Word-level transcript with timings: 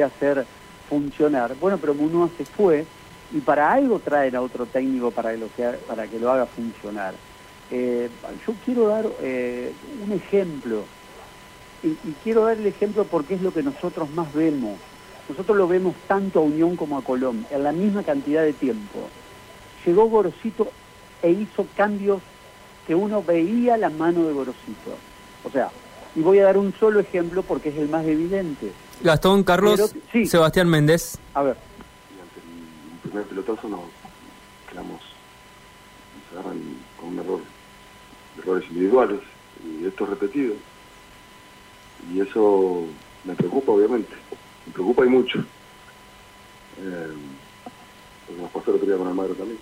hacer 0.00 0.46
funcionar. 0.88 1.54
Bueno, 1.60 1.78
pero 1.78 1.94
Munua 1.94 2.28
se 2.36 2.44
fue 2.44 2.86
y 3.32 3.40
para 3.40 3.72
algo 3.72 3.98
traen 3.98 4.36
a 4.36 4.40
otro 4.40 4.66
técnico 4.66 5.10
para 5.10 5.32
que 5.32 5.38
lo, 5.38 5.48
para 5.86 6.06
que 6.06 6.18
lo 6.18 6.30
haga 6.30 6.46
funcionar. 6.46 7.14
Eh, 7.70 8.08
yo 8.46 8.54
quiero 8.64 8.88
dar 8.88 9.06
eh, 9.22 9.72
un 10.04 10.12
ejemplo 10.12 10.84
y, 11.82 11.88
y, 11.88 12.14
quiero 12.22 12.44
dar 12.44 12.58
el 12.58 12.66
ejemplo 12.66 13.04
porque 13.04 13.34
es 13.34 13.42
lo 13.42 13.52
que 13.52 13.62
nosotros 13.62 14.10
más 14.10 14.32
vemos. 14.32 14.78
Nosotros 15.28 15.56
lo 15.56 15.66
vemos 15.66 15.94
tanto 16.06 16.40
a 16.40 16.42
Unión 16.42 16.76
como 16.76 16.98
a 16.98 17.02
Colón, 17.02 17.46
en 17.50 17.62
la 17.62 17.72
misma 17.72 18.02
cantidad 18.02 18.42
de 18.42 18.52
tiempo. 18.52 19.08
Llegó 19.84 20.06
Gorosito 20.06 20.68
e 21.22 21.30
hizo 21.30 21.66
cambios 21.74 22.20
que 22.86 22.94
uno 22.94 23.22
veía 23.22 23.76
la 23.76 23.90
mano 23.90 24.26
de 24.26 24.32
Gorosito. 24.32 24.96
O 25.42 25.50
sea, 25.50 25.70
y 26.14 26.20
voy 26.20 26.38
a 26.38 26.44
dar 26.44 26.58
un 26.58 26.72
solo 26.78 27.00
ejemplo 27.00 27.42
porque 27.42 27.70
es 27.70 27.76
el 27.76 27.88
más 27.88 28.04
evidente. 28.06 28.72
Gastón, 29.02 29.44
Carlos, 29.44 29.94
Sebastián 30.26 30.68
Méndez. 30.68 31.18
A 31.34 31.42
ver. 31.42 31.56
Y 32.10 32.20
ante 32.20 32.40
el 32.40 33.10
primer 33.10 33.24
pelotazo 33.24 33.68
nos 33.68 33.80
quedamos, 34.70 35.00
nos 35.00 36.32
agarran 36.32 36.60
con 36.98 37.08
un 37.10 37.18
error, 37.18 37.40
errores 38.38 38.68
individuales, 38.70 39.20
y 39.64 39.86
esto 39.86 40.04
es 40.04 40.10
repetido. 40.10 40.54
Y 42.12 42.20
eso 42.20 42.84
me 43.24 43.34
preocupa, 43.34 43.72
obviamente. 43.72 44.14
Me 44.66 44.72
preocupa 44.72 45.04
y 45.04 45.08
mucho. 45.08 45.38
Eh, 46.78 47.14
porque 48.26 48.42
nos 48.42 48.50
pasó 48.50 48.70
el 48.70 48.76
otro 48.76 48.88
día 48.88 48.96
con 48.96 49.08
Almagro 49.08 49.34
también. 49.34 49.58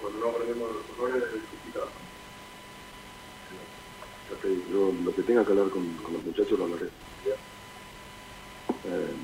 Cuando 0.00 0.18
no 0.18 0.28
aprendemos 0.30 0.68
los 0.72 0.98
errores 0.98 1.22
es 1.34 1.42
complicado. 1.48 2.05
Yo 4.70 4.92
lo 5.04 5.14
que 5.14 5.22
tenga 5.22 5.44
que 5.44 5.50
hablar 5.52 5.68
con, 5.70 5.86
con 5.96 6.14
los 6.14 6.24
muchachos 6.24 6.58
lo 6.58 6.64
hablaré. 6.64 6.86
Eh, 8.84 9.14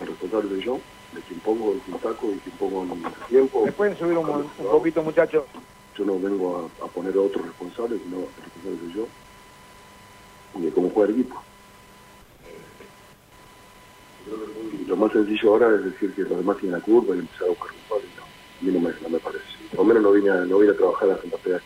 el 0.00 0.06
responsable 0.06 0.48
soy 0.50 0.62
yo, 0.64 0.80
de 1.12 1.20
quien 1.22 1.40
pongo, 1.40 1.74
de 1.74 1.80
quien 1.80 2.00
saco, 2.00 2.28
de 2.28 2.38
quien 2.38 2.56
pongo 2.56 2.84
en 2.84 3.04
el 3.04 3.12
tiempo. 3.28 3.64
¿Me 3.64 3.72
pueden 3.72 3.96
subir 3.98 4.16
un, 4.18 4.28
un 4.28 4.48
poquito, 4.70 5.02
muchachos? 5.02 5.44
Yo 5.96 6.04
no 6.04 6.20
vengo 6.20 6.70
a, 6.80 6.84
a, 6.84 6.88
poner 6.88 7.16
a 7.16 7.20
otro 7.20 7.42
responsable, 7.42 7.98
sino 7.98 8.18
el 8.18 8.44
responsable 8.44 8.78
soy 8.80 8.94
yo. 8.94 9.08
Y 10.58 10.62
de 10.62 10.70
cómo 10.70 10.90
juega 10.90 11.12
el 11.12 11.20
equipo. 11.20 11.42
Y 14.72 14.84
lo 14.84 14.96
más 14.96 15.12
sencillo 15.12 15.50
ahora 15.50 15.74
es 15.74 15.84
decir 15.84 16.14
que 16.14 16.22
los 16.22 16.38
demás 16.38 16.58
tienen 16.58 16.78
la 16.78 16.84
curva 16.84 17.16
y 17.16 17.20
empezar 17.20 17.46
a 17.46 17.50
buscar 17.50 17.70
culpables. 17.70 18.10
No, 18.16 18.22
a 18.22 18.62
mí 18.62 18.72
no 18.72 18.80
me, 18.80 18.94
no 19.02 19.08
me 19.08 19.18
parece. 19.18 19.44
Por 19.70 19.78
lo 19.78 19.84
menos 19.84 20.02
no 20.02 20.12
vine 20.12 20.30
a, 20.30 20.44
no 20.44 20.58
vine 20.58 20.72
a 20.72 20.76
trabajar 20.76 21.10
a 21.10 21.18
Santa 21.20 21.38
Fe. 21.38 21.58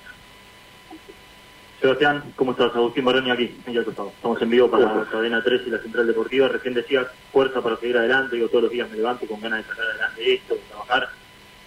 Sebastián, 1.83 2.33
¿cómo 2.37 2.53
estás? 2.53 2.73
Agustín 2.77 3.05
Baroni 3.05 3.33
aquí, 3.33 3.57
en 3.67 3.77
Estamos 3.77 4.41
en 4.41 4.51
vivo 4.51 4.71
para 4.71 4.85
la 4.85 5.05
cadena 5.05 5.43
3 5.43 5.63
y 5.67 5.71
la 5.71 5.79
Central 5.79 6.07
Deportiva. 6.07 6.47
Recién 6.47 6.75
decías 6.75 7.09
fuerza 7.33 7.61
para 7.61 7.77
seguir 7.77 7.97
adelante. 7.97 8.37
Digo, 8.37 8.47
todos 8.47 8.63
los 8.63 8.73
días 8.73 8.89
me 8.89 8.99
levanto 8.99 9.27
con 9.27 9.41
ganas 9.41 9.65
de 9.65 9.71
sacar 9.73 9.87
adelante 9.87 10.33
esto, 10.33 10.55
de 10.55 10.61
trabajar. 10.61 11.09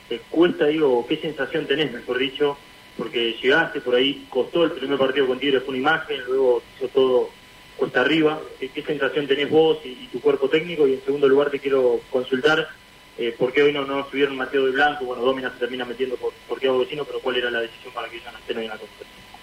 ¿Te 0.08 0.20
cuesta, 0.30 0.68
digo, 0.68 1.06
qué 1.06 1.18
sensación 1.18 1.68
tenés, 1.68 1.92
mejor 1.92 2.18
dicho? 2.18 2.58
Porque 2.98 3.34
llegaste 3.42 3.82
por 3.82 3.96
ahí, 3.96 4.26
costó 4.30 4.64
el 4.64 4.72
primer 4.72 4.98
partido 4.98 5.28
con 5.28 5.38
Tigres, 5.38 5.64
fue 5.64 5.72
una 5.72 5.80
imagen, 5.80 6.24
luego 6.26 6.64
hizo 6.78 6.88
todo 6.88 7.30
cuesta 7.76 8.00
arriba. 8.00 8.40
¿Qué, 8.58 8.70
qué 8.70 8.84
sensación 8.84 9.28
tenés 9.28 9.50
vos 9.50 9.80
y, 9.84 9.90
y, 9.90 10.10
tu 10.14 10.22
cuerpo 10.22 10.48
técnico? 10.48 10.88
Y 10.88 10.94
en 10.94 11.04
segundo 11.04 11.28
lugar 11.28 11.50
te 11.50 11.60
quiero 11.60 12.00
consultar, 12.10 12.70
eh, 13.18 13.36
¿por 13.38 13.52
qué 13.52 13.64
hoy 13.64 13.74
no, 13.74 13.84
no 13.84 14.00
estuvieron 14.00 14.38
Mateo 14.38 14.66
de 14.66 14.72
Blanco? 14.72 15.04
Bueno, 15.04 15.24
Domina 15.24 15.52
se 15.52 15.60
termina 15.60 15.84
metiendo 15.84 16.16
por, 16.16 16.32
por 16.48 16.58
qué 16.58 16.68
hago 16.68 16.80
vecino, 16.80 17.04
pero 17.04 17.20
¿cuál 17.20 17.36
era 17.36 17.52
la 17.52 17.60
decisión 17.60 17.94
para 17.94 18.08
que 18.08 18.16
ellos 18.16 18.32
no 18.32 18.40
estén 18.40 18.58
hoy 18.60 18.64
en 18.64 18.70
la 18.70 18.78
conferencia? 18.78 19.35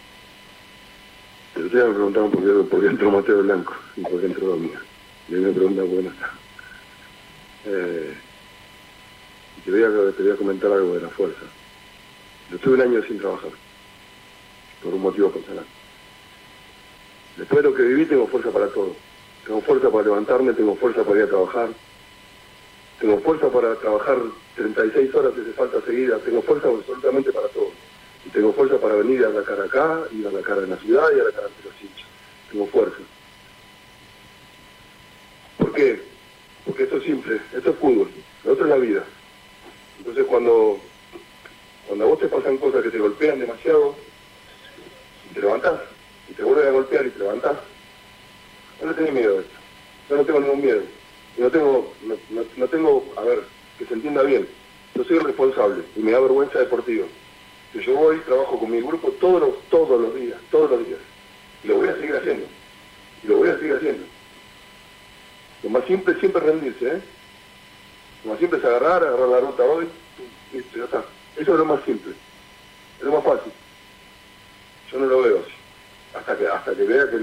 El 1.54 1.66
otro 1.66 1.78
día 1.78 1.88
me 1.88 1.94
preguntaban 1.94 2.30
por 2.30 2.40
qué, 2.42 2.70
por 2.70 2.80
qué 2.80 3.04
Mateo 3.04 3.42
Blanco 3.42 3.74
y 3.96 4.00
por 4.02 4.20
qué 4.20 4.26
entró 4.26 4.46
Domina. 4.46 4.80
Y 5.28 5.32
me 5.32 5.52
preguntan 5.52 5.86
por 5.86 5.96
qué 5.96 6.02
no 6.02 6.10
está. 6.10 6.30
Eh, 7.66 8.14
a, 9.84 10.12
te 10.16 10.22
voy 10.22 10.32
a 10.32 10.36
comentar 10.36 10.72
algo 10.72 10.94
de 10.94 11.02
la 11.02 11.08
fuerza. 11.10 11.42
Yo 12.50 12.56
estuve 12.56 12.74
un 12.74 12.80
año 12.80 13.02
sin 13.04 13.18
trabajar, 13.18 13.50
por 14.82 14.94
un 14.94 15.02
motivo 15.02 15.30
personal. 15.30 15.64
Después 17.36 17.62
de 17.62 17.70
lo 17.70 17.74
que 17.74 17.82
viví 17.82 18.06
tengo 18.06 18.26
fuerza 18.26 18.50
para 18.50 18.68
todo. 18.68 18.94
Tengo 19.46 19.60
fuerza 19.60 19.90
para 19.90 20.04
levantarme, 20.04 20.52
tengo 20.54 20.74
fuerza 20.76 21.02
para 21.02 21.18
ir 21.18 21.24
a 21.24 21.28
trabajar, 21.28 21.68
tengo 23.00 23.18
fuerza 23.18 23.50
para 23.50 23.74
trabajar 23.76 24.18
36 24.56 25.14
horas 25.14 25.32
si 25.34 25.40
hace 25.40 25.52
falta 25.52 25.80
seguida, 25.82 26.18
tengo 26.18 26.42
fuerza 26.42 26.68
absolutamente 26.68 27.32
para 27.32 27.48
todo. 27.48 27.70
Y 28.24 28.30
tengo 28.30 28.52
fuerza 28.52 28.78
para 28.78 28.94
venir 28.94 29.24
a 29.24 29.30
la 29.30 29.42
cara 29.42 29.64
acá, 29.64 30.02
ir 30.12 30.26
a 30.26 30.30
la 30.30 30.42
cara 30.42 30.62
en 30.62 30.70
la 30.70 30.76
ciudad 30.76 31.08
y 31.16 31.20
a 31.20 31.24
la 31.24 31.32
cara 31.32 31.48
de 31.48 31.68
los 31.68 31.82
hinchas. 31.82 32.06
Tengo 32.50 32.66
fuerza. 32.66 32.98
¿Por 35.58 35.72
qué? 35.72 36.00
Porque 36.64 36.84
esto 36.84 36.96
es 36.98 37.04
simple, 37.04 37.40
esto 37.52 37.70
es 37.70 37.76
fútbol, 37.76 38.10
lo 38.44 38.52
otro 38.52 38.64
es 38.64 38.70
la 38.70 38.76
vida. 38.76 39.04
Entonces 39.98 40.24
cuando, 40.26 40.78
cuando 41.86 42.04
a 42.04 42.08
vos 42.08 42.18
te 42.18 42.28
pasan 42.28 42.58
cosas 42.58 42.82
que 42.82 42.90
te 42.90 42.98
golpean 42.98 43.40
demasiado, 43.40 43.96
te 45.34 45.40
levantás, 45.40 45.80
y 46.28 46.34
te 46.34 46.44
vuelven 46.44 46.68
a 46.68 46.72
golpear 46.72 47.06
y 47.06 47.10
te 47.10 47.18
levantás, 47.18 47.56
no 48.80 48.88
le 48.88 48.94
tenés 48.94 49.12
miedo 49.12 49.38
a 49.38 49.40
esto. 49.40 49.54
Yo 50.08 50.16
no 50.16 50.24
tengo 50.24 50.40
ningún 50.40 50.62
miedo. 50.62 50.82
Y 51.36 51.40
no 51.40 51.50
tengo, 51.50 51.92
no, 52.02 52.14
no, 52.30 52.42
no 52.56 52.68
tengo, 52.68 53.12
a 53.16 53.22
ver, 53.22 53.42
que 53.78 53.86
se 53.86 53.94
entienda 53.94 54.22
bien. 54.22 54.46
Yo 54.94 55.04
soy 55.04 55.16
el 55.16 55.24
responsable 55.24 55.84
y 55.96 56.00
me 56.00 56.12
da 56.12 56.20
vergüenza 56.20 56.58
deportiva. 56.58 57.06
Yo 57.74 57.94
voy, 57.94 58.18
trabajo 58.18 58.58
con 58.58 58.70
mi 58.70 58.80
grupo 58.80 59.10
todos 59.86 60.00
los, 60.00 60.14
días, 60.14 60.38
todos 60.50 60.70
los 60.70 60.86
días. 60.86 61.00
Y 61.64 61.68
lo 61.68 61.76
voy 61.76 61.88
a 61.88 61.94
seguir 61.94 62.16
haciendo. 62.16 62.46
Y 63.22 63.26
lo 63.26 63.36
voy 63.38 63.48
a 63.48 63.58
seguir 63.58 63.74
haciendo. 63.74 64.04
Lo 65.62 65.70
más 65.70 65.84
simple 65.86 66.14
es 66.14 66.20
siempre 66.20 66.40
rendirse, 66.40 66.86
¿eh? 66.86 67.00
Lo 68.24 68.30
más 68.30 68.40
simple 68.40 68.58
es 68.58 68.64
agarrar, 68.64 69.02
agarrar 69.02 69.28
la 69.28 69.40
ruta 69.40 69.62
hoy, 69.64 69.88
listo, 70.52 70.78
ya 70.78 70.84
está. 70.84 71.04
Eso 71.36 71.52
es 71.52 71.58
lo 71.58 71.64
más 71.64 71.84
simple. 71.84 72.12
Es 72.98 73.04
lo 73.04 73.12
más 73.12 73.24
fácil. 73.24 73.52
Yo 74.90 74.98
no 74.98 75.06
lo 75.06 75.22
veo 75.22 75.40
así. 75.40 75.52
Hasta 76.16 76.36
que, 76.36 76.46
hasta 76.46 76.74
que 76.74 76.82
vea 76.84 77.08
que, 77.10 77.16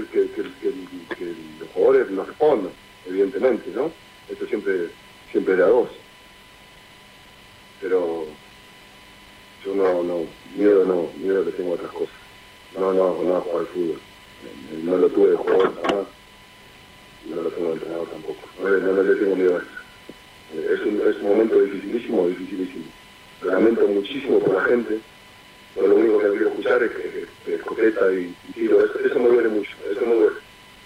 los 1.58 1.68
jugadores 1.72 2.10
nos 2.10 2.26
respondan, 2.26 2.72
evidentemente, 3.06 3.70
¿no? 3.70 3.90
Esto 4.28 4.46
siempre, 4.46 4.88
siempre 5.30 5.54
es 5.54 5.58
de 5.58 5.64
a 5.64 5.68
dos. 5.68 5.90
Pero 7.80 8.26
yo 9.64 9.74
no, 9.74 10.02
no, 10.02 10.26
miedo 10.56 10.84
no, 10.84 11.10
miedo 11.16 11.44
que 11.44 11.52
tengo 11.52 11.72
otras 11.72 11.92
cosas. 11.92 12.19
No, 12.78 12.92
no, 12.92 13.22
no 13.22 13.40
jugar 13.40 13.66
fútbol. 13.66 14.00
No 14.84 14.96
lo 14.96 15.08
tuve 15.08 15.30
de 15.30 15.36
jugador 15.36 15.74
jamás. 15.82 16.06
No 17.28 17.42
lo 17.42 17.50
tengo 17.50 17.72
entrenador 17.72 18.08
tampoco. 18.08 18.40
No, 18.62 18.68
no, 18.68 19.02
le 19.02 19.14
tengo 19.16 19.36
miedo 19.36 19.56
a 19.56 19.58
eso. 19.58 20.72
Es 20.74 20.80
un, 20.80 21.00
es 21.08 21.16
un 21.16 21.28
momento 21.28 21.60
dificilísimo, 21.60 22.28
dificilísimo. 22.28 22.84
Lamento 23.42 23.86
muchísimo 23.86 24.38
por 24.40 24.54
la 24.54 24.64
gente. 24.64 25.00
Pero 25.74 25.86
lo 25.86 25.96
único 25.96 26.18
que 26.18 26.30
quiero 26.30 26.48
escuchar 26.48 26.82
es 26.82 26.90
que 26.90 27.54
es 27.54 27.62
coqueta 27.62 28.12
y, 28.12 28.34
y 28.48 28.52
tiro. 28.52 28.84
Eso, 28.84 28.98
eso 28.98 29.18
me 29.20 29.28
duele 29.28 29.48
mucho, 29.50 29.70
eso 29.90 30.00
me 30.00 30.14
duele. 30.14 30.36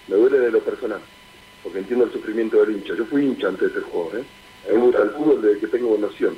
Me 0.07 0.15
duele 0.15 0.39
de 0.39 0.51
lo 0.51 0.59
personal, 0.59 1.01
porque 1.63 1.79
entiendo 1.79 2.05
el 2.05 2.11
sufrimiento 2.11 2.63
del 2.63 2.75
hincha. 2.75 2.93
Yo 2.95 3.05
fui 3.05 3.25
hincha 3.25 3.47
antes 3.47 3.69
de 3.69 3.73
ser 3.73 3.83
jugador, 3.89 4.19
¿eh? 4.19 4.23
A 4.67 4.71
mí 4.71 4.77
me 4.77 4.83
gusta 4.83 5.01
el 5.01 5.09
fútbol 5.11 5.41
desde 5.41 5.59
que 5.59 5.67
tengo 5.67 5.97
noción. 5.97 6.37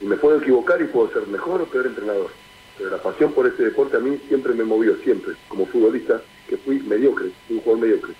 Y 0.00 0.06
me 0.06 0.16
puedo 0.16 0.38
equivocar 0.38 0.80
y 0.80 0.86
puedo 0.86 1.12
ser 1.12 1.26
mejor 1.26 1.60
o 1.60 1.66
peor 1.66 1.86
entrenador. 1.86 2.30
Pero 2.76 2.90
la 2.90 2.98
pasión 2.98 3.32
por 3.32 3.46
este 3.46 3.64
deporte 3.64 3.96
a 3.96 4.00
mí 4.00 4.18
siempre 4.28 4.52
me 4.52 4.64
movió, 4.64 4.96
siempre, 4.98 5.34
como 5.48 5.66
futbolista, 5.66 6.20
que 6.48 6.56
fui 6.56 6.80
mediocre, 6.80 7.30
un 7.48 7.60
jugador 7.60 7.86
mediocre. 7.86 8.14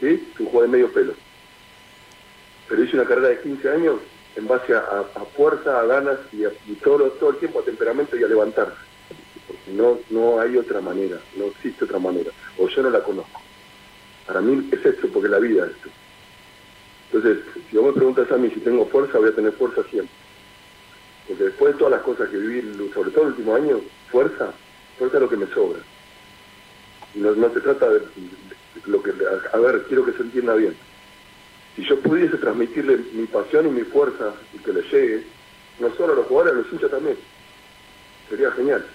¿Sí? 0.00 0.28
Un 0.38 0.46
jugador 0.46 0.70
de 0.70 0.76
medio 0.76 0.92
pelo. 0.92 1.14
Pero 2.68 2.84
hice 2.84 2.96
una 2.96 3.06
carrera 3.06 3.28
de 3.28 3.40
15 3.40 3.70
años 3.70 3.94
en 4.36 4.46
base 4.46 4.74
a, 4.74 5.04
fuerza, 5.36 5.80
a 5.80 5.86
ganas 5.86 6.18
y, 6.32 6.44
a, 6.44 6.50
todo, 6.84 7.10
todo 7.12 7.30
el 7.30 7.36
tiempo 7.38 7.58
a 7.58 7.64
temperamento 7.64 8.16
y 8.16 8.22
a 8.22 8.28
levantarse. 8.28 8.76
Porque 9.48 9.72
no, 9.72 9.98
no 10.10 10.40
hay 10.40 10.56
otra 10.56 10.80
manera, 10.80 11.18
no 11.36 11.46
existe 11.46 11.84
otra 11.84 11.98
manera. 11.98 12.30
O 12.56 12.68
yo 12.68 12.82
no 12.82 12.90
la 12.90 13.02
conozco. 13.02 13.40
Para 14.26 14.40
mí 14.40 14.68
es 14.70 14.84
esto, 14.84 15.08
porque 15.08 15.28
la 15.28 15.38
vida 15.38 15.64
es 15.64 15.72
esto. 15.72 15.88
Entonces, 17.10 17.44
si 17.68 17.76
vos 17.76 17.86
me 17.86 17.92
preguntas 17.94 18.30
a 18.30 18.36
mí 18.36 18.50
si 18.50 18.60
tengo 18.60 18.86
fuerza, 18.86 19.18
voy 19.18 19.30
a 19.30 19.34
tener 19.34 19.52
fuerza 19.52 19.82
siempre 19.90 20.27
porque 21.28 21.44
después 21.44 21.74
de 21.74 21.78
todas 21.78 21.92
las 21.92 22.02
cosas 22.02 22.30
que 22.30 22.38
viví, 22.38 22.90
sobre 22.94 23.10
todo 23.10 23.24
el 23.24 23.30
último 23.30 23.54
año, 23.54 23.80
fuerza, 24.10 24.50
fuerza 24.96 25.16
es 25.18 25.22
lo 25.22 25.28
que 25.28 25.36
me 25.36 25.46
sobra. 25.48 25.78
No, 27.14 27.32
no 27.32 27.52
se 27.52 27.60
trata 27.60 27.86
de, 27.90 28.02
lo 28.86 29.02
que, 29.02 29.12
a, 29.52 29.58
ver, 29.58 29.84
quiero 29.84 30.06
que 30.06 30.12
se 30.12 30.22
entienda 30.22 30.54
bien. 30.54 30.74
Si 31.76 31.84
yo 31.84 32.00
pudiese 32.00 32.38
transmitirle 32.38 32.96
mi 33.12 33.26
pasión 33.26 33.66
y 33.66 33.70
mi 33.70 33.82
fuerza 33.82 34.32
y 34.54 34.58
que 34.58 34.72
le 34.72 34.82
llegue, 34.82 35.26
no 35.78 35.94
solo 35.96 36.14
a 36.14 36.16
los 36.16 36.26
jugadores, 36.26 36.54
a 36.54 36.56
los 36.62 36.72
hinchas 36.72 36.90
también, 36.90 37.18
sería 38.30 38.50
genial. 38.52 38.86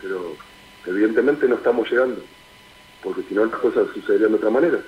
Pero 0.00 0.34
evidentemente 0.86 1.46
no 1.46 1.56
estamos 1.56 1.90
llegando, 1.90 2.22
porque 3.02 3.22
si 3.28 3.34
no 3.34 3.44
las 3.44 3.60
cosas 3.60 3.86
sucederían 3.92 4.30
de 4.30 4.38
otra 4.38 4.50
manera. 4.50 4.80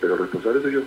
Pero 0.00 0.16
responsable 0.16 0.62
soy 0.62 0.72
yo. 0.72 0.80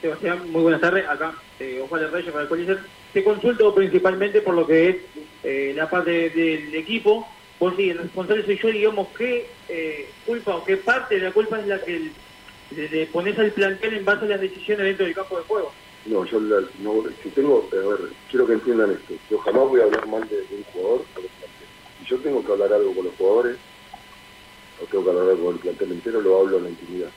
Sebastián, 0.00 0.50
muy 0.50 0.62
buenas 0.62 0.80
tardes. 0.80 1.08
Acá, 1.08 1.34
eh, 1.58 1.80
Osvaldo 1.80 2.10
Reyes 2.10 2.30
para 2.30 2.42
el 2.42 2.48
Coliseo. 2.48 2.78
Te 3.12 3.24
consulto 3.24 3.74
principalmente 3.74 4.40
por 4.42 4.54
lo 4.54 4.66
que 4.66 4.88
es 4.88 4.96
eh, 5.42 5.72
la 5.74 5.90
parte 5.90 6.30
del 6.30 6.70
de, 6.70 6.78
equipo. 6.78 7.26
vos 7.58 7.74
sí, 7.76 7.90
el 7.90 7.98
responsable 7.98 8.44
soy 8.44 8.58
yo, 8.58 8.68
digamos, 8.68 9.08
¿qué 9.16 9.50
eh, 9.68 10.08
culpa 10.24 10.56
o 10.56 10.64
qué 10.64 10.76
parte 10.76 11.16
de 11.16 11.22
la 11.22 11.32
culpa 11.32 11.58
es 11.58 11.66
la 11.66 11.80
que 11.82 12.12
le, 12.70 13.06
pones 13.06 13.36
al 13.38 13.50
plantel 13.52 13.94
en 13.94 14.04
base 14.04 14.24
a 14.26 14.28
las 14.28 14.40
decisiones 14.40 14.86
dentro 14.86 15.06
del 15.06 15.14
campo 15.14 15.38
de 15.38 15.44
juego? 15.44 15.72
No, 16.06 16.24
yo 16.24 16.40
no, 16.40 17.04
si 17.22 17.28
tengo, 17.30 17.68
a 17.72 17.74
ver, 17.74 18.10
quiero 18.30 18.46
que 18.46 18.52
entiendan 18.52 18.92
esto, 18.92 19.14
yo 19.28 19.38
jamás 19.38 19.68
voy 19.68 19.80
a 19.80 19.84
hablar 19.84 20.06
mal 20.06 20.26
de, 20.28 20.36
un 20.56 20.62
jugador 20.72 21.04
Si 21.98 22.04
yo 22.06 22.18
tengo 22.18 22.44
que 22.44 22.52
hablar 22.52 22.72
algo 22.72 22.94
con 22.94 23.04
los 23.04 23.14
jugadores, 23.16 23.56
o 24.80 24.86
tengo 24.86 25.04
que 25.04 25.10
hablar 25.10 25.28
algo 25.30 25.46
con 25.46 25.54
el 25.54 25.60
plantel 25.60 25.92
entero, 25.92 26.20
lo 26.20 26.38
hablo 26.38 26.58
en 26.58 26.64
la 26.64 26.70
intimidad. 26.70 27.10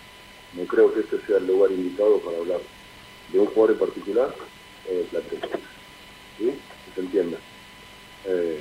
No 0.54 0.66
creo 0.66 0.94
que 0.94 1.02
este 1.02 1.20
sea 1.26 1.38
el 1.38 1.48
lugar 1.48 1.72
indicado 1.72 2.20
para 2.20 2.38
hablar 2.38 2.60
de 3.32 3.40
un 3.40 3.48
jugador 3.48 3.72
en 3.72 3.80
particular 3.80 4.36
o 4.90 4.94
del 4.94 5.06
plantel. 5.06 5.40
¿Sí? 6.38 6.46
Que 6.46 6.96
se 6.96 7.02
entienda. 7.02 7.38
Eh, 8.26 8.60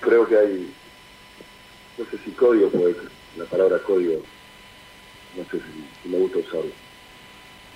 creo 0.00 0.26
que 0.26 0.36
hay, 0.36 0.74
no 1.98 2.04
sé 2.06 2.18
si 2.24 2.30
código 2.32 2.68
puede 2.70 2.96
la 3.36 3.44
palabra 3.46 3.78
código, 3.78 4.20
no 5.36 5.44
sé 5.44 5.58
si, 5.58 6.08
me 6.08 6.18
gusta 6.18 6.38
usarlo. 6.38 6.72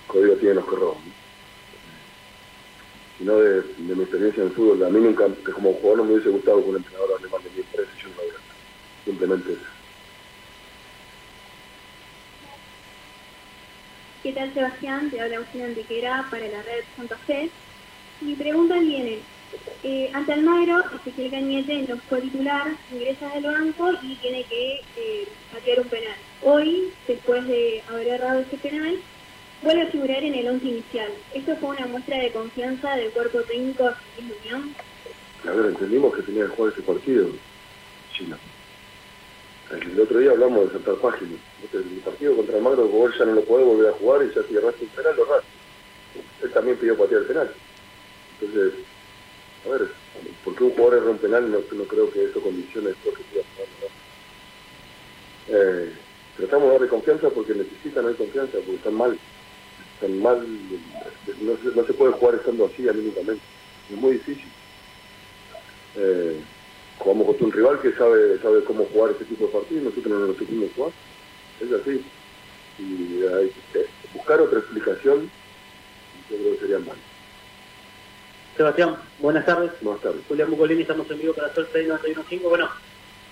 Código 0.06 0.35
tiene 0.37 0.55
los 0.56 0.64
que 0.67 0.76
roban. 0.76 1.17
Sino 3.19 3.38
de, 3.38 3.62
de, 3.62 3.94
mi 3.94 4.03
experiencia 4.03 4.43
en 4.43 4.49
el 4.49 4.55
fútbol, 4.55 4.85
a 4.85 4.91
mí 4.91 5.00
nunca, 5.00 5.26
como 5.55 5.73
jugador 5.75 5.99
no 5.99 6.05
me 6.05 6.12
hubiese 6.14 6.29
gustado 6.29 6.61
con 6.61 6.70
un 6.70 6.76
entrenador 6.76 7.19
alemán 7.19 7.43
de 7.44 7.50
mi 7.50 7.61
empresa 7.61 7.91
yo 8.03 8.08
no 8.11 8.17
lo 8.17 8.47
Simplemente 9.05 9.53
eso. 9.53 9.75
¿Qué 14.26 14.32
tal 14.32 14.52
Sebastián? 14.55 15.08
Te 15.08 15.20
habla 15.20 15.37
Agustín 15.37 15.62
Antequera 15.62 16.26
para 16.32 16.49
la 16.49 16.61
red 16.62 16.82
Santa 16.96 17.17
Fe. 17.28 17.49
Mi 18.20 18.34
pregunta 18.34 18.76
viene, 18.81 19.20
eh, 19.84 20.11
ante 20.12 20.32
Almagro, 20.32 20.82
Ezequiel 20.96 21.31
Cañete 21.31 21.87
no 21.87 21.96
fue 22.08 22.23
titular, 22.23 22.76
ingresa 22.90 23.28
del 23.28 23.44
banco 23.44 23.88
y 24.02 24.17
tiene 24.17 24.43
que 24.46 24.81
eh, 24.96 25.28
un 25.81 25.88
penal. 25.88 26.17
Hoy, 26.43 26.93
después 27.06 27.46
de 27.46 27.84
haber 27.87 28.08
errado 28.08 28.40
ese 28.40 28.56
penal, 28.56 28.99
vuelve 29.62 29.82
a 29.82 29.90
figurar 29.93 30.25
en 30.25 30.34
el 30.34 30.49
once 30.49 30.67
inicial. 30.67 31.12
¿Esto 31.32 31.56
fue 31.58 31.76
una 31.76 31.87
muestra 31.87 32.19
de 32.19 32.32
confianza 32.32 32.96
del 32.96 33.12
cuerpo 33.12 33.43
técnico 33.43 33.84
de 33.84 34.22
Unión? 34.43 34.75
A 35.44 35.69
entendimos 35.69 36.12
que 36.17 36.22
tenía 36.22 36.46
que 36.46 36.56
jugar 36.56 36.72
ese 36.72 36.82
partido, 36.82 37.31
China. 38.12 38.37
El 39.71 40.01
otro 40.01 40.19
día 40.21 40.31
hablamos 40.31 40.67
de 40.67 40.73
saltar 40.73 40.95
páginas. 40.97 41.41
El 41.73 42.01
partido 42.05 42.37
contra 42.37 42.57
Almagro, 42.57 42.87
vos 42.87 43.13
ya 43.19 43.25
no 43.25 43.33
lo 43.33 43.45
podés 43.45 43.67
volver 43.67 43.89
a 43.89 43.99
jugar 43.99 44.23
y 44.23 44.35
ya 44.35 44.43
si 44.45 44.57
erraste 44.57 44.85
un 44.85 44.91
penal, 44.91 45.17
lo 45.17 45.25
erraste. 45.25 45.49
Él 46.43 46.53
también 46.53 46.77
pidió 46.77 46.97
patear 46.97 47.23
el 47.23 47.27
penal. 47.27 47.55
Entonces, 48.41 48.75
a 49.65 49.69
ver, 49.71 49.89
porque 50.45 50.65
un 50.65 50.71
jugador 50.71 50.99
erra 50.99 51.11
un 51.11 51.19
penal 51.19 51.51
no, 51.51 51.59
no 51.59 51.85
creo 51.85 52.13
que 52.13 52.25
eso 52.25 52.41
condicione 52.41 52.91
después 52.91 53.17
que 53.17 53.25
siga 53.25 53.45
jugando. 53.57 53.87
Eh, 55.49 55.93
tratamos 56.37 56.69
de 56.69 56.73
darle 56.73 56.89
confianza 56.89 57.31
porque 57.31 57.55
necesitan 57.55 58.05
dar 58.05 58.15
confianza, 58.15 58.59
porque 58.59 58.77
están 58.77 58.95
mal. 58.95 59.19
Están 59.95 60.23
mal, 60.23 60.47
no 61.41 61.57
se, 61.57 61.77
no 61.77 61.87
se 61.87 61.93
puede 61.95 62.13
jugar 62.13 62.37
estando 62.37 62.67
así 62.67 62.89
anímicamente. 62.89 63.43
Es 63.91 63.97
muy 63.97 64.13
difícil. 64.13 64.49
Eh, 65.97 66.41
jugamos 66.98 67.26
contra 67.26 67.46
un 67.46 67.52
rival 67.52 67.81
que 67.81 67.93
sabe 67.93 68.38
sabe 68.40 68.64
cómo 68.64 68.84
jugar 68.87 69.12
este 69.12 69.25
tipo 69.25 69.46
de 69.46 69.52
partidos, 69.52 69.84
nosotros 69.84 70.06
no 70.06 70.26
lo 70.26 70.34
supimos 70.34 70.70
jugar. 70.75 70.93
Es 71.60 71.72
así. 71.72 72.04
Y 72.78 73.25
hay, 73.26 73.52
eh, 73.75 73.87
buscar 74.14 74.40
otra 74.40 74.58
explicación, 74.58 75.31
yo 76.31 76.37
creo 76.37 76.52
que 76.52 76.60
sería 76.60 76.78
mal. 76.81 76.96
Sebastián, 78.56 78.96
buenas 79.19 79.44
tardes. 79.44 79.70
Buenas 79.82 80.02
tardes. 80.02 80.22
Julián 80.28 80.50
Bucolini, 80.50 80.82
estamos 80.82 81.10
en 81.10 81.19
vivo 81.19 81.34
para 81.34 81.54
Sol 81.54 81.69
691.5. 81.72 82.48
Bueno, 82.48 82.69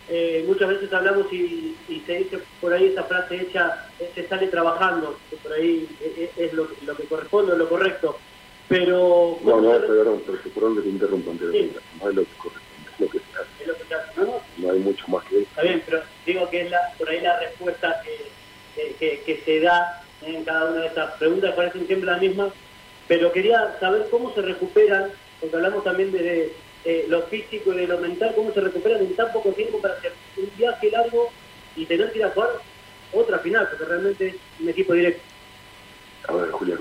eh, 0.09 0.45
muchas 0.47 0.69
veces 0.69 0.93
hablamos 0.93 1.33
y, 1.33 1.75
se 2.07 2.19
dice 2.19 2.39
por 2.61 2.75
ahí 2.75 2.87
esa 2.87 3.05
frase 3.05 3.41
hecha, 3.41 3.89
se 4.15 4.29
sale 4.29 4.49
trabajando, 4.49 5.19
que 5.31 5.37
por 5.37 5.53
ahí 5.53 5.89
eh, 6.01 6.31
es, 6.37 6.53
lo, 6.53 6.69
lo, 6.85 6.97
que 6.97 7.05
corresponde, 7.05 7.57
lo 7.57 7.69
correcto. 7.69 8.19
Pero... 8.69 9.39
No, 9.43 9.61
no, 9.61 9.71
perdón, 9.73 10.23
pero 10.27 10.39
perdón 10.55 10.77
que 10.77 10.83
te 10.83 10.89
interrumpa 10.89 11.31
No 11.33 12.11
es 12.11 12.15
lo 12.15 12.23
que 12.23 12.37
corresponde, 12.37 12.91
es 12.93 13.01
lo 13.01 13.09
que 13.09 13.19
se 13.19 13.39
hace. 13.39 13.54
Hay 14.71 14.81
mucho 14.81 15.07
más 15.09 15.25
que 15.25 15.37
eso. 15.37 15.47
Está 15.51 15.63
bien, 15.63 15.83
pero 15.85 16.03
digo 16.27 16.51
que 16.51 16.63
es 16.63 16.71
la, 16.71 16.93
por 16.99 17.09
ahí 17.09 17.21
la 17.21 17.39
respuesta 17.41 18.03
que, 18.03 18.95
que, 18.99 19.21
que 19.21 19.43
se 19.45 19.61
da 19.61 20.03
en 20.23 20.45
cada 20.45 20.71
una 20.71 20.81
de 20.81 20.87
estas 20.87 21.13
preguntas, 21.15 21.55
parecen 21.55 21.87
siempre 21.87 22.11
las 22.11 22.21
mismas 22.21 22.53
pero 23.09 23.33
quería 23.33 23.77
saber 23.81 24.07
cómo 24.11 24.33
se 24.35 24.43
recuperan, 24.43 25.11
porque 25.41 25.57
hablamos 25.57 25.85
también 25.85 26.11
de, 26.13 26.53
lo 27.09 27.23
físico 27.23 27.73
y 27.73 27.77
de 27.77 27.87
lo 27.87 27.99
mental, 27.99 28.33
cómo 28.35 28.53
se 28.53 28.61
recuperan 28.61 29.01
en 29.01 29.15
tan 29.15 29.33
poco 29.33 29.53
tiempo 29.53 29.81
para 29.81 29.95
hacer 29.95 30.13
un 30.37 30.51
viaje 30.57 30.91
largo 30.91 31.31
y 31.77 31.87
tener 31.87 32.13
que 32.13 32.19
ir 32.19 32.25
a 32.25 32.31
jugar 32.31 32.51
otra 33.13 33.39
final, 33.39 33.69
porque 33.69 33.85
realmente 33.85 34.29
es 34.29 34.37
un 34.61 34.69
equipo 34.69 34.93
directo. 34.95 35.23
A 36.29 36.33
ver, 36.33 36.51
Julián. 36.51 36.79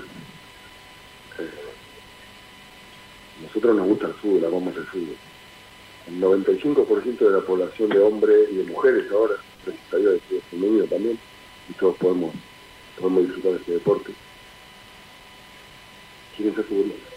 Eh, 1.38 1.50
nosotros 3.42 3.76
nos 3.76 3.86
gusta 3.86 4.06
el 4.06 4.14
fútbol, 4.14 4.44
amamos 4.44 4.76
el 4.76 4.86
fútbol. 4.86 5.16
El 6.08 6.20
95% 6.20 7.18
de 7.18 7.30
la 7.30 7.40
población 7.40 7.88
de 7.88 7.98
hombres 7.98 8.48
y 8.50 8.56
de 8.56 8.64
mujeres 8.64 9.10
ahora, 9.10 9.34
necesitaría 9.66 10.10
de 10.10 10.20
femenino 10.50 10.84
también, 10.84 11.18
y 11.68 11.72
todos 11.74 11.96
podemos, 11.96 12.34
podemos 12.98 13.24
disfrutar 13.24 13.52
de 13.52 13.58
este 13.58 13.72
deporte 13.72 14.12
quieren 16.36 16.54
ser 16.54 16.64
futbolistas. 16.64 17.14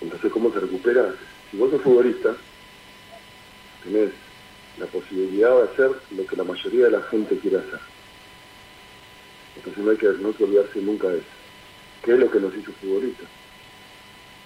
Entonces, 0.00 0.32
¿cómo 0.32 0.52
se 0.52 0.60
recupera? 0.60 1.14
Si 1.50 1.56
vos 1.56 1.70
sos 1.70 1.82
futbolista, 1.82 2.36
tenés 3.84 4.10
la 4.78 4.86
posibilidad 4.86 5.56
de 5.56 5.62
hacer 5.64 5.90
lo 6.10 6.26
que 6.26 6.36
la 6.36 6.44
mayoría 6.44 6.86
de 6.86 6.90
la 6.90 7.02
gente 7.02 7.38
quiere 7.38 7.58
hacer. 7.58 7.80
Entonces 9.56 9.84
no 9.84 9.90
hay 9.90 9.96
que, 9.96 10.06
no 10.06 10.28
olvidarse 10.28 10.80
nunca 10.80 11.08
de 11.08 11.18
eso. 11.18 11.26
¿Qué 12.02 12.12
es 12.12 12.18
lo 12.18 12.30
que 12.30 12.40
nos 12.40 12.54
hizo 12.54 12.72
futbolistas? 12.72 13.28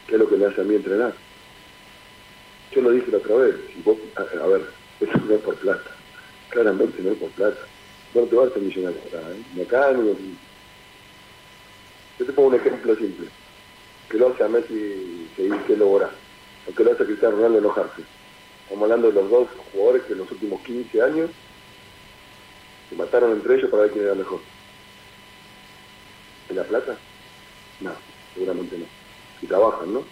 ¿Qué 0.06 0.14
es 0.14 0.20
lo 0.20 0.28
que 0.28 0.36
me 0.36 0.46
hace 0.46 0.60
a 0.60 0.64
mí 0.64 0.74
entrenar? 0.74 1.14
Yo 2.78 2.84
lo 2.84 2.90
dije 2.92 3.10
la 3.10 3.18
otra 3.18 3.34
vez, 3.34 3.56
a, 4.14 4.46
ver, 4.46 4.62
eso 5.00 5.18
no 5.26 5.34
es 5.34 5.40
por 5.40 5.56
plata. 5.56 5.90
Claramente 6.48 7.02
no 7.02 7.10
es 7.10 7.18
por 7.18 7.28
plata. 7.30 7.58
No 8.14 8.22
te 8.22 8.36
vas 8.36 8.54
a 8.54 8.58
millonario 8.60 9.00
acá, 9.00 9.18
¿eh? 9.18 9.42
Ni 9.52 9.62
acá, 9.62 9.92
ni, 9.94 10.36
yo 12.20 12.24
te 12.24 12.32
pongo 12.32 12.50
un 12.50 12.54
ejemplo 12.54 12.94
simple. 12.94 13.26
Que 14.08 14.18
lo 14.18 14.28
hace 14.28 14.44
a 14.44 14.48
Messi 14.48 15.28
seguir 15.34 15.56
que 15.66 15.76
lograr. 15.76 16.12
O 16.68 16.72
que 16.72 16.84
lo 16.84 16.92
hace 16.92 17.02
a 17.02 17.06
Cristiano 17.06 17.34
Ronaldo 17.34 17.58
enojarse. 17.58 18.02
Estamos 18.62 18.84
hablando 18.84 19.08
de 19.08 19.14
los 19.14 19.28
dos 19.28 19.48
jugadores 19.72 20.02
que 20.04 20.12
en 20.12 20.18
los 20.20 20.30
últimos 20.30 20.60
15 20.62 21.02
años 21.02 21.30
se 22.90 22.94
mataron 22.94 23.32
entre 23.32 23.56
ellos 23.56 23.70
para 23.70 23.82
ver 23.82 23.90
quién 23.90 24.04
era 24.04 24.14
mejor. 24.14 24.38
¿En 26.48 26.54
la 26.54 26.62
plata? 26.62 26.96
No, 27.80 27.90
seguramente 28.34 28.78
no. 28.78 28.86
Si 29.40 29.48
trabajan, 29.48 29.94
¿no? 29.94 30.04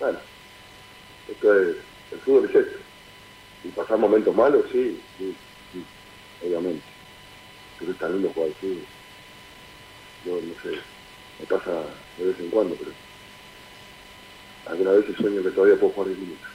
Bueno, 0.00 0.18
esto 1.28 1.60
es, 1.60 1.76
el 2.12 2.18
fútbol 2.20 2.44
es 2.46 2.54
esto. 2.56 2.78
Y 3.64 3.68
pasar 3.68 3.98
momentos 3.98 4.34
malos, 4.34 4.64
sí, 4.72 5.00
sí, 5.18 5.34
sí, 5.72 5.84
obviamente. 6.46 6.82
Pero 7.78 7.92
es 7.92 7.98
tan 7.98 8.12
lindo 8.12 8.30
jugar 8.30 8.50
fútbol 8.60 8.86
yo 10.24 10.34
no 10.34 10.54
sé, 10.62 10.78
me 11.38 11.46
pasa 11.46 11.84
de 12.18 12.24
vez 12.26 12.40
en 12.40 12.50
cuando, 12.50 12.74
pero 12.74 12.90
alguna 14.66 14.90
vez 14.92 15.16
sueño 15.16 15.42
que 15.42 15.50
todavía 15.50 15.78
puedo 15.78 15.92
jugar 15.92 16.08
10 16.08 16.18
minutos. 16.20 16.48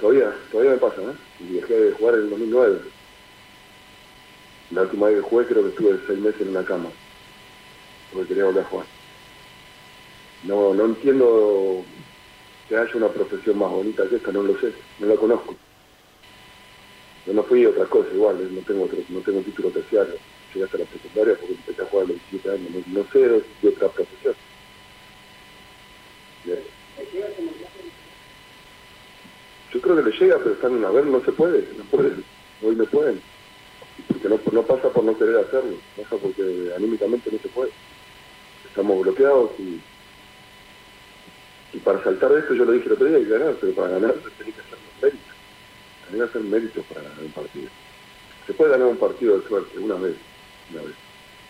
Todavía, 0.00 0.34
todavía 0.50 0.72
me 0.72 0.78
pasa, 0.78 1.02
¿eh? 1.02 1.14
Y 1.40 1.54
dejé 1.54 1.74
de 1.74 1.92
jugar 1.92 2.14
en 2.14 2.20
el 2.20 2.30
2009. 2.30 2.80
La 4.70 4.82
última 4.82 5.06
vez 5.06 5.16
que 5.16 5.22
jugué 5.22 5.46
creo 5.46 5.62
que 5.62 5.68
estuve 5.70 6.00
seis 6.06 6.18
meses 6.18 6.40
en 6.42 6.48
una 6.48 6.64
cama, 6.64 6.90
porque 8.12 8.28
quería 8.28 8.44
volver 8.44 8.64
a 8.64 8.68
jugar. 8.68 8.86
No, 10.44 10.74
no 10.74 10.84
entiendo 10.84 11.84
que 12.68 12.76
haya 12.76 12.96
una 12.96 13.08
profesión 13.08 13.58
más 13.58 13.70
bonita 13.70 14.08
que 14.08 14.16
esta, 14.16 14.32
no 14.32 14.42
lo 14.42 14.58
sé, 14.60 14.72
no 14.98 15.06
la 15.06 15.16
conozco. 15.16 15.56
Yo 17.26 17.32
no 17.32 17.42
fui 17.44 17.64
otra 17.66 17.86
cosa 17.86 18.08
igual, 18.12 18.40
¿eh? 18.40 18.48
no 18.50 18.60
tengo 18.62 18.84
otro, 18.84 18.98
no 19.08 19.20
tengo 19.20 19.40
título 19.40 19.70
terciario 19.70 20.14
llegué 20.52 20.64
hasta 20.64 20.78
la 20.78 20.86
secundaria 20.86 21.34
porque 21.34 21.54
empecé 21.54 21.82
a 21.82 21.86
jugar 21.86 22.04
a 22.06 22.08
los 22.08 22.30
17 22.30 22.50
años, 22.50 22.86
no, 22.88 23.04
sé 23.12 23.18
de, 23.18 23.68
otra 23.68 23.88
profesión. 23.88 24.34
Yo 29.72 29.80
creo 29.82 29.96
que 29.96 30.02
le 30.02 30.18
llega, 30.18 30.38
pero 30.38 30.52
están 30.52 30.84
a 30.84 30.90
ver, 30.90 31.06
no 31.06 31.22
se 31.24 31.32
puede, 31.32 31.68
no 31.76 31.84
pueden, 31.84 32.24
hoy 32.62 32.76
no 32.76 32.84
pueden. 32.86 33.20
Porque 34.06 34.28
no, 34.28 34.40
no 34.52 34.62
pasa 34.62 34.90
por 34.90 35.04
no 35.04 35.18
querer 35.18 35.36
hacerlo, 35.36 35.76
pasa 35.96 36.16
porque 36.16 36.72
anímicamente 36.76 37.30
no 37.30 37.38
se 37.38 37.48
puede. 37.48 37.70
Estamos 38.66 39.02
bloqueados 39.02 39.50
y, 39.58 39.80
y 41.78 41.80
para 41.80 42.02
saltar 42.02 42.32
de 42.32 42.40
esto 42.40 42.54
yo 42.54 42.64
lo 42.64 42.72
dije 42.72 42.86
el 42.86 42.92
otro 42.94 43.06
día, 43.06 43.18
hay 43.18 43.24
que 43.24 43.30
ganar, 43.30 43.54
pero 43.60 43.72
para 43.72 43.88
ganar 43.90 44.14
tiene 44.36 44.52
que 44.52 44.60
hacer 44.60 44.78
méritos. 45.00 45.34
Tiene 46.08 46.18
que 46.18 46.28
hacer 46.28 46.42
méritos 46.42 46.84
para 46.86 47.02
ganar 47.02 47.22
un 47.22 47.30
partido. 47.30 47.68
Se 48.48 48.52
puede 48.54 48.70
ganar 48.72 48.88
un 48.88 48.96
partido 48.96 49.38
de 49.38 49.46
suerte 49.46 49.78
una 49.78 49.94
vez, 49.94 50.16
una 50.72 50.82
vez. 50.82 50.94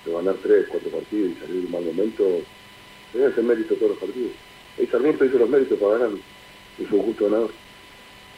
De 0.05 0.13
ganar 0.13 0.35
tres, 0.43 0.67
cuatro 0.69 0.91
partidos 0.91 1.31
y 1.31 1.41
salir 1.41 1.61
de 1.61 1.67
un 1.67 1.73
mal 1.73 1.83
momento, 1.83 2.25
debe 3.15 3.27
hacer 3.27 3.43
mérito 3.43 3.75
todos 3.77 3.93
los 3.93 3.99
partidos. 4.01 4.33
El 4.77 4.91
Sarmiento 4.91 5.25
hizo 5.25 5.39
los 5.39 5.49
méritos 5.49 5.79
para 5.79 5.93
ganar 5.93 6.11
y 6.79 6.85
fue 6.85 6.99
un 6.99 7.07
justo 7.07 7.25
ganador. 7.25 7.51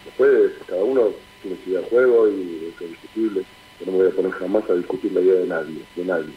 Después, 0.04 0.52
cada 0.68 0.84
uno 0.84 1.10
tiene 1.42 1.58
su 1.64 1.70
idea 1.70 1.80
de 1.80 1.88
juego 1.88 2.28
y 2.28 2.72
es 2.72 2.88
discutible. 2.88 3.44
Yo 3.80 3.86
no 3.86 3.92
me 3.92 3.98
voy 3.98 4.08
a 4.12 4.14
poner 4.14 4.30
jamás 4.30 4.70
a 4.70 4.74
discutir 4.74 5.10
la 5.10 5.22
idea 5.22 5.40
de 5.40 5.46
nadie, 5.46 5.82
de 5.96 6.04
nadie. 6.04 6.34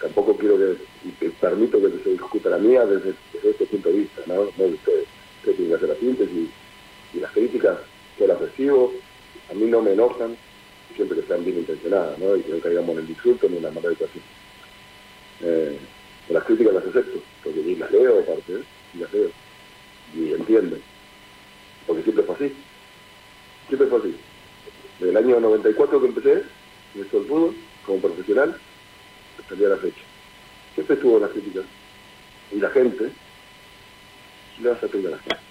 Tampoco 0.00 0.36
quiero 0.36 0.56
que, 0.58 1.30
permito 1.40 1.80
que 1.80 2.02
se 2.02 2.10
discuta 2.10 2.50
la 2.50 2.58
mía 2.58 2.84
desde, 2.84 3.14
este 3.42 3.66
punto 3.66 3.88
de 3.88 3.98
vista, 3.98 4.22
¿no? 4.26 4.44
No 4.56 4.64
de 4.64 4.74
ustedes. 4.74 5.06
Ustedes 5.38 5.56
tienen 5.56 5.68
que 5.68 5.74
hacer 5.76 5.88
la 5.88 5.96
síntesis 5.96 6.50
y, 7.14 7.20
las 7.20 7.30
críticas 7.32 7.78
yo 8.18 8.26
las 8.26 8.40
recibo, 8.40 8.92
a 9.50 9.54
mí 9.54 9.66
no 9.66 9.80
me 9.80 9.92
enojan, 9.92 10.36
siempre 10.94 11.20
que 11.20 11.26
sean 11.26 11.44
bien 11.44 11.58
intencionadas, 11.58 12.18
¿no? 12.18 12.36
Y 12.36 12.42
que 12.42 12.52
no 12.52 12.60
caigamos 12.60 12.96
en 12.96 13.04
el 13.04 13.10
insulto 13.10 13.48
ni 13.48 13.56
en 13.56 13.62
la 13.62 13.70
mala 13.70 13.88
educación. 13.88 14.24
Eh, 15.40 15.78
las 16.28 16.44
críticas 16.44 16.74
las 16.74 16.86
acepto, 16.86 17.20
porque 17.42 17.60
ni 17.60 17.76
las 17.76 17.90
leo 17.90 18.20
aparte, 18.20 18.54
¿eh? 18.54 18.64
y 18.94 18.98
las 18.98 19.12
leo. 19.12 19.30
Y 20.14 20.32
entienden. 20.32 20.82
Porque 21.86 22.02
siempre 22.02 22.24
fue 22.24 22.34
así. 22.36 22.54
Siempre 23.68 23.88
fue 23.88 23.98
así. 23.98 24.16
Desde 24.98 25.10
el 25.10 25.16
año 25.16 25.40
94 25.40 26.00
que 26.00 26.06
empecé, 26.06 26.32
en 26.94 27.02
esto 27.02 27.18
del 27.18 27.28
fútbol, 27.28 27.54
como 27.84 27.98
profesional, 28.00 28.56
hasta 29.38 29.54
de 29.54 29.68
la 29.68 29.76
fecha. 29.76 30.02
Siempre 30.74 30.96
estuvo 30.96 31.18
las 31.18 31.30
críticas. 31.30 31.64
Y 32.52 32.56
la 32.56 32.70
gente, 32.70 33.10
le 34.60 34.68
vas 34.68 34.82
a 34.82 34.86
pedir 34.86 35.10
la 35.10 35.18
gente. 35.18 35.44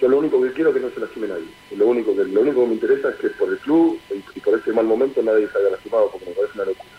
Yo 0.00 0.08
lo 0.08 0.18
único 0.18 0.40
que 0.40 0.52
quiero 0.52 0.70
es 0.70 0.76
que 0.76 0.82
no 0.82 0.90
se 0.90 1.00
lastime 1.00 1.26
nadie. 1.26 1.48
Lo 1.76 1.86
único 1.86 2.14
que, 2.14 2.24
lo 2.24 2.40
único 2.40 2.60
que 2.60 2.66
me 2.68 2.74
interesa 2.74 3.10
es 3.10 3.16
que 3.16 3.30
por 3.30 3.48
el 3.48 3.58
club 3.58 3.98
y 4.34 4.40
por 4.40 4.56
este 4.56 4.72
mal 4.72 4.86
momento 4.86 5.22
nadie 5.22 5.48
se 5.48 5.58
haya 5.58 5.70
lastimado 5.70 6.10
porque 6.12 6.26
me 6.26 6.32
parece 6.32 6.52
una 6.54 6.66
locura. 6.66 6.90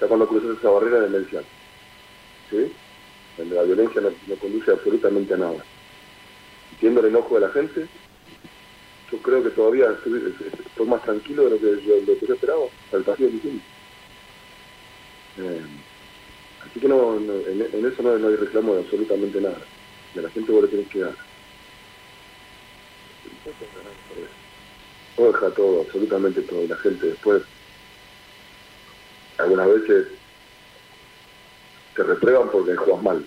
Ya 0.00 0.06
cuando 0.06 0.26
cruzas 0.26 0.58
esa 0.58 0.70
barrera 0.70 1.00
demencial. 1.00 1.44
¿Sí? 2.48 2.72
Donde 3.36 3.54
la 3.54 3.62
violencia 3.62 4.00
no, 4.00 4.36
conduce 4.36 4.70
absolutamente 4.70 5.34
a 5.34 5.36
nada. 5.36 5.64
Entiendo 6.72 7.00
el 7.00 7.06
enojo 7.06 7.34
de 7.34 7.40
la 7.42 7.50
gente. 7.50 7.86
Yo 9.12 9.18
creo 9.18 9.42
que 9.42 9.50
todavía 9.50 9.86
estoy, 9.90 10.86
más 10.86 11.02
tranquilo 11.02 11.44
de 11.44 11.50
lo 11.50 11.58
que 11.58 11.84
yo, 11.84 11.96
lo 12.06 12.18
que 12.18 12.26
yo 12.26 12.34
esperaba 12.34 12.62
al 12.92 13.02
partido 13.02 13.28
de 13.28 13.60
eh, 15.38 15.62
así 16.60 16.80
que 16.80 16.88
no, 16.88 17.16
en, 17.16 17.86
eso 17.86 18.02
no, 18.02 18.28
hay 18.28 18.36
reclamo 18.36 18.74
de 18.74 18.80
absolutamente 18.80 19.40
nada. 19.40 19.60
De 20.14 20.22
la 20.22 20.30
gente 20.30 20.52
vos 20.52 20.62
le 20.62 20.68
tenés 20.68 20.88
que 20.88 21.00
dar. 21.00 21.14
Todo 25.16 25.32
deja 25.32 25.50
todo, 25.54 25.80
absolutamente 25.82 26.42
todo. 26.42 26.64
Y 26.64 26.68
la 26.68 26.76
gente 26.76 27.06
después 27.06 27.42
algunas 29.38 29.68
veces 29.68 30.08
te 31.94 32.02
reprueban 32.02 32.50
porque 32.50 32.76
juegas 32.76 33.02
mal. 33.02 33.26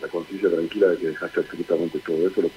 La 0.00 0.08
conciencia 0.08 0.50
tranquila 0.50 0.88
de 0.88 0.98
que 0.98 1.06
dejaste 1.08 1.40
absolutamente 1.40 1.98
todo 2.00 2.28
eso 2.28 2.42
lo 2.42 2.48
que 2.48 2.54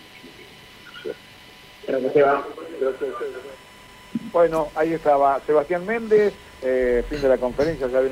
Bueno, 4.31 4.69
ahí 4.75 4.93
estaba 4.93 5.39
Sebastián 5.45 5.86
Méndez, 5.86 6.33
eh, 6.62 7.03
fin 7.08 7.22
de 7.22 7.27
la 7.27 7.38
conferencia, 7.38 7.88
ya 7.88 8.00
viene 8.00 8.10